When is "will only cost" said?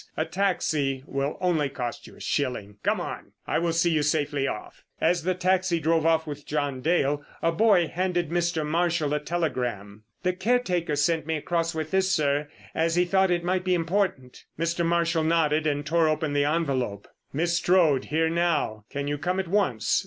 1.05-2.07